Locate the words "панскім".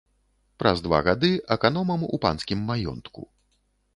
2.25-2.65